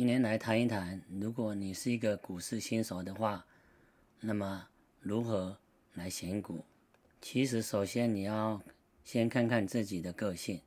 [0.00, 3.44] 今天来谈一谈，如果你是一个股市新手的话，
[4.20, 4.66] 那么
[4.98, 5.58] 如何
[5.92, 6.64] 来选股？
[7.20, 8.62] 其实，首先你要
[9.04, 10.62] 先看看自己的个性，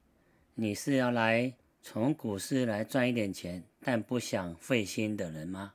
[0.54, 1.52] 你是要来
[1.82, 5.74] 从股市来赚一点钱，但不想费心的人吗？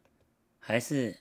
[0.60, 1.16] 还是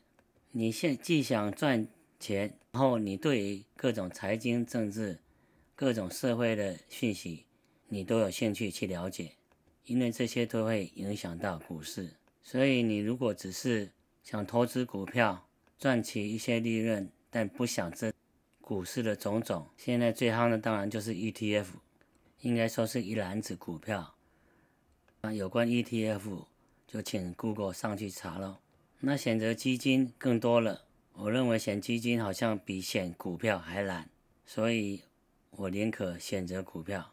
[0.52, 1.88] 你现既想赚
[2.20, 5.18] 钱，然后你对于各种财经、政治、
[5.74, 7.46] 各种社会的讯息，
[7.88, 9.32] 你都有兴趣去了解？
[9.86, 12.12] 因为这些都会影响到股市，
[12.50, 13.91] 所以你如果只是
[14.24, 18.14] 想投资股票赚取一些利润，但不想这
[18.61, 21.65] 股市的种种，现在最夯的当然就是 ETF，
[22.39, 24.15] 应该说是一篮子股票。
[25.19, 26.46] 啊，有关 ETF
[26.88, 28.60] 就请 Google 上去查喽。
[29.02, 30.86] 那选择基金更多了，
[31.16, 34.09] 我认为选基金好像比选股票还难，
[34.45, 35.02] 所以
[35.52, 37.11] 我宁可选择股票。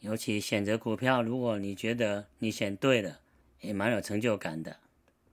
[0.00, 3.20] 尤其选择股票，如果你觉得你选对了，
[3.64, 4.76] 也蛮有成就感的，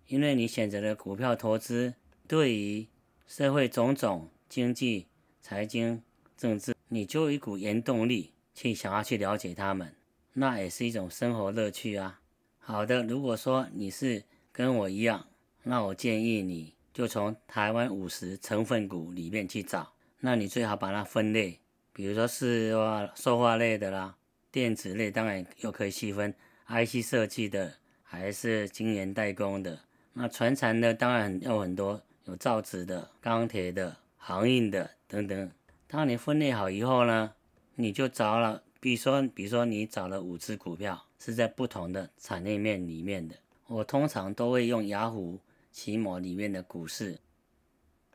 [0.07, 1.93] 因为你选择的股票投资，
[2.27, 2.87] 对于
[3.27, 5.07] 社会种种、经济、
[5.41, 6.01] 财经、
[6.37, 9.95] 政治，你就有一股原动力去想要去了解他们，
[10.33, 12.21] 那也是一种生活乐趣啊。
[12.59, 15.27] 好的，如果说你是跟我一样，
[15.63, 21.59] 那我建议你就从台湾五十成分股里面去找，那你最好把它分类，
[21.91, 24.15] 比如说是说塑化类的啦。
[24.51, 26.35] 电子类当然又可以细分
[26.67, 27.75] ，IC 设计的
[28.11, 29.79] 还是晶圆代工的。
[30.11, 35.49] 那传产的当然有很多，有造纸的、钢铁的、航运的等等。
[35.87, 37.31] 当你分类好以后呢，
[37.75, 43.37] 你就找了，比如说，比如说你找了五只股票是在不同的产业面里面的。
[43.67, 45.39] 我通常都会用雅虎
[45.71, 47.17] 奇摩里面的股市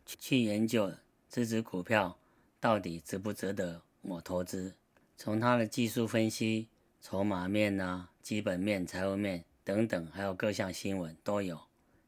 [0.05, 0.93] 去研究
[1.31, 2.19] 这只股票
[2.61, 4.75] 到底值不值得我投资。
[5.17, 6.69] 从它的技术分析、
[7.01, 11.61] 筹码面呐、基本面、财务面等等，还有各项新闻都有。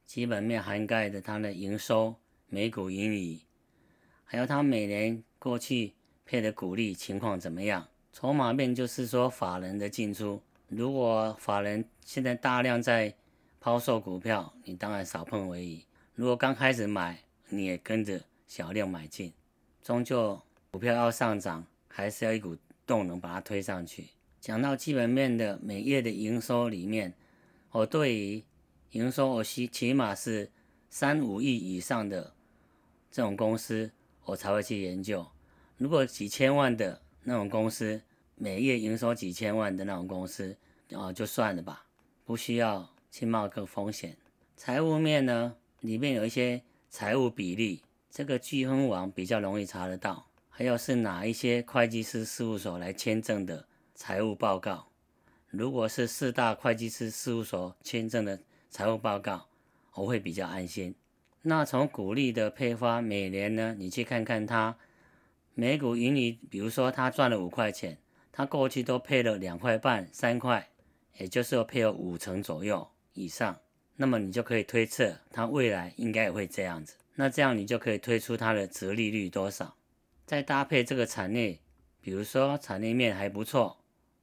[0.07, 2.15] 基本面涵盖的它的营收、
[2.47, 3.43] 每股盈利，
[4.23, 7.89] 还有它每年过去配的股利情况怎么样。
[8.13, 13.13] 筹码面就是说法人的进出，如果法人现在大量在
[13.59, 15.85] 抛售股票，你当然少碰为宜。
[16.15, 17.19] 如果刚开始买，
[17.49, 19.33] 你也跟着小量买进。
[19.83, 20.41] 终究
[20.71, 22.57] 股票要上涨，还是要一股。
[22.87, 24.09] 动能把它推上去。
[24.41, 27.13] 讲到基本面的每月的营收里面，
[27.71, 28.45] 我对于
[28.93, 30.51] 营收我起起码是
[30.89, 32.35] 三五亿以上的
[33.11, 33.91] 这种公司，
[34.25, 35.27] 我才会去研究。
[35.77, 38.01] 如果几千万的那种公司，
[38.37, 40.57] 每月营收几千万的那种公司，
[40.93, 41.85] 啊，就算了吧，
[42.25, 44.17] 不需要去冒个风险。
[44.57, 50.27] 财务面呢，里面有一些财务比例，这个聚亨网比较容易查得到。
[50.49, 54.89] 还有是哪一些会计师事务所来签证的财务报告？
[55.51, 58.39] 如果是四大会计师事务所签证的
[58.69, 59.47] 财务报告，
[59.95, 60.95] 我会比较安心。
[61.43, 64.77] 那从股利的配发，每年呢，你去看看它
[65.55, 67.97] 每股盈利，比如说他赚了五块钱，
[68.31, 70.69] 他过去都配了两块半、三块，
[71.17, 73.59] 也就是说配了五成左右以上，
[73.97, 76.95] 那么你就可以推测它未来应该也会这样子。
[77.15, 79.75] 那这样你就可以推出它的折利率多少。
[80.27, 81.59] 再搭配这个产业，
[82.03, 83.79] 比如说产业面还不错，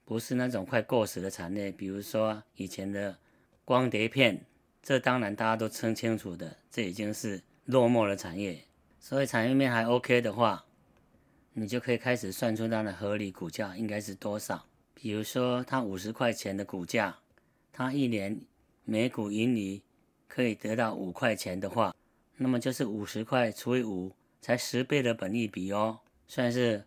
[0.05, 3.17] 不是那种快过时的产业，比如说以前的
[3.65, 4.45] 光碟片，
[4.81, 8.63] 这当然大家都称清楚的，这已经是落寞的产业。
[8.99, 10.65] 所以产业面还 OK 的话，
[11.53, 14.65] 你就可以开始算出它的合理股价应该是多少。
[14.93, 17.17] 比如说它五十块钱的股价，
[17.73, 18.39] 它一年
[18.83, 19.81] 每股盈利
[20.27, 21.95] 可以得到五块钱的话，
[22.37, 24.15] 那么就是五十块除以五。
[24.41, 26.85] 才十倍的本益比哦，算是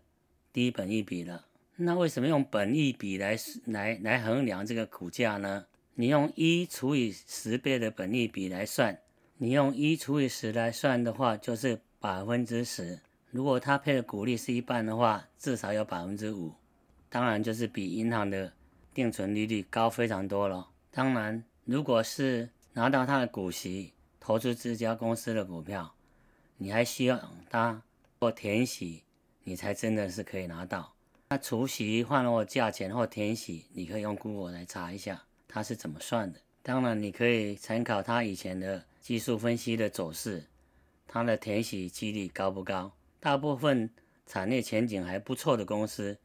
[0.53, 1.48] 低本益比了。
[1.81, 5.65] 那为什么用本益比来来来衡量这个股价呢？
[5.95, 8.99] 你用一除以十倍的本益比来算，
[9.37, 12.99] 你用一除以十来算的话，就是百分之十。
[13.31, 16.53] 如果它配的股利是一半的话，至少有百分之五，
[17.09, 18.53] 当然就是比银行的
[18.93, 20.69] 定存利率高非常多了。
[20.91, 25.95] 当然，如果是拿到它的股息，投资这家公司的股票。
[26.57, 27.81] 你还需要它
[28.19, 29.05] 做填息，
[29.45, 30.93] 你才真的是可以拿到。
[31.31, 36.41] 那除息换了价钱或填息，你可以用 Google 来查一下它是怎么算的。
[36.63, 40.45] 当然，你可以参考它以前的技术分析的走势，
[41.07, 42.93] 它的填息几率高不高？
[43.21, 43.91] 大部分
[44.27, 46.17] 产业前景还不错的公司，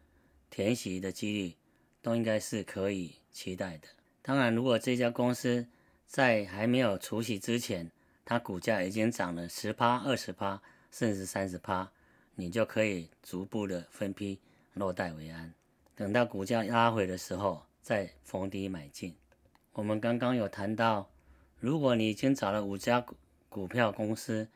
[0.50, 1.56] 填息的几率
[2.02, 3.88] 都应该是可以期待的。
[4.22, 5.68] 当然，如果这家公司
[6.08, 7.92] 在还没有除息之前，
[8.24, 10.62] 它股价已经涨了十趴、二十趴，
[10.92, 11.92] 甚至三十趴，
[12.36, 14.40] 你就可以逐步的分批
[14.74, 15.54] 落袋为安。
[15.96, 19.16] 等到股价拉回的时候，再逢低买进。
[19.74, 21.10] 我们刚刚有谈到，
[21.60, 23.16] 如果你已经找了五家股
[23.50, 24.48] 股票公司，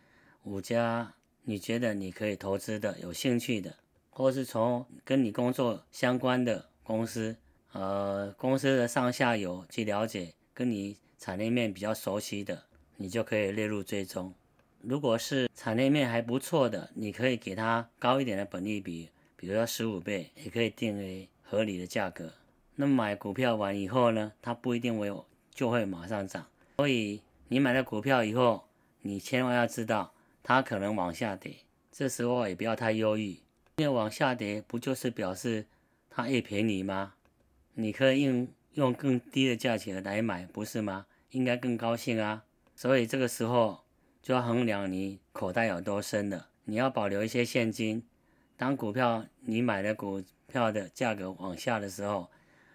[0.44, 3.76] 五家你觉得你可以投资的、有兴趣的，
[4.10, 7.38] 或是从跟你工作相关的公司，
[7.72, 12.64] 呃，公司的上下游去了解，跟你产业面比较熟悉的，
[12.96, 14.34] 你就可以列入追踪。
[14.82, 22.34] 如果是产业面还不错的，你可以给它高一点的本利比，比如说十五倍，也可以定为合理的价格。
[22.76, 25.10] 那么买股票完以后呢，它不一定会
[25.54, 26.48] 就会马上涨，
[26.78, 28.68] 所以你买了股票以后，
[29.02, 30.14] 你千万要知道
[30.44, 31.56] 它可能往下跌，
[31.92, 33.40] 这时候也不要太忧郁，
[33.78, 35.66] 因为往下跌不就是表示
[36.10, 37.14] 它越便宜吗？
[37.76, 41.06] 你可以用用更低的价钱来买，不是吗？
[41.32, 42.44] 应该更高兴啊！
[42.76, 43.82] 所以这个时候
[44.22, 46.48] 就要衡量你口袋有多深了。
[46.66, 48.04] 你要保留一些现金，
[48.58, 52.30] 当股票你买的股票的价格往下的时候，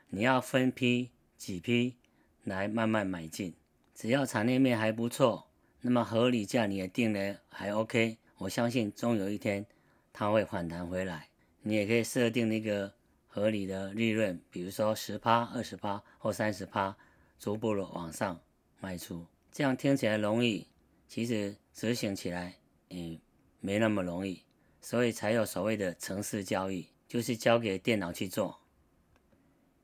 [0.09, 1.97] 你要分批几批
[2.45, 3.55] 来慢慢买进。
[3.95, 5.49] 只要产业面还不错，
[5.83, 9.67] 那么合理价你也定的还 OK，我相信终有一天
[10.13, 11.29] 它会反弹回来。
[11.61, 12.95] 你也可以设定那个。
[13.35, 16.95] 合理的利润，比如说十趴、二十趴或三十趴，
[17.39, 18.39] 逐步的往上
[18.79, 20.67] 卖出，这样听起来容易，
[21.09, 22.57] 其实执行起来，
[22.91, 23.19] 嗯，
[23.61, 24.43] 没那么容易，
[24.83, 28.59] 所以才有所谓的城市交易，就是交给电脑去做。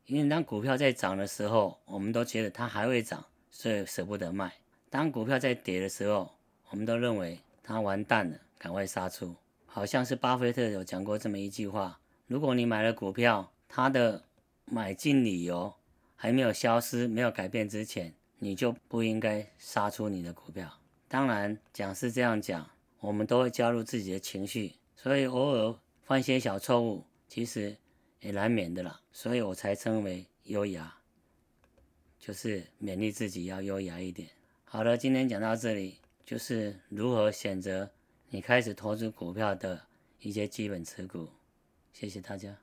[0.05, 4.49] 因为当股票在涨的时候，我们都觉得它还会涨，所以舍不得卖；
[4.91, 6.35] 当股票在跌的时候，
[6.71, 9.37] 我们都认为它完蛋了，赶快杀出。
[9.67, 12.01] 好像是巴菲特有讲过这么一句话。
[12.27, 14.25] 如果你买了股票，它的
[14.65, 15.73] 买进理由
[16.17, 20.81] 还没有消失、没有改变之前，你就不应该杀出你的股票。
[21.07, 22.69] 当然，讲是这样讲，
[23.01, 27.77] 我们都会加入自己的情绪，所以偶尔犯些小错误，其实
[28.19, 29.01] 也难免的啦。
[29.13, 30.93] 所以我才称为优雅，
[32.19, 34.29] 就是勉励自己要优雅一点。
[34.65, 37.89] 好了，今天讲到这里，就是如何选择
[38.31, 39.87] 你开始投资股票的
[40.19, 41.29] 一些基本持股。
[41.93, 42.59] 谢谢大家。